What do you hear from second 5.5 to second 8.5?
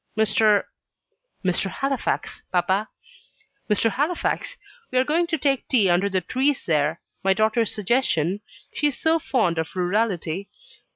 tea under the trees there my daughter's suggestion